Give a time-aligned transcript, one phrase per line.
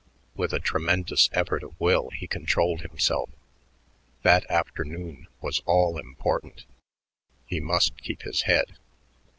[0.35, 3.29] With a tremendous effort of will he controlled himself.
[4.23, 6.65] That afternoon was all important;
[7.45, 8.77] he must keep his head.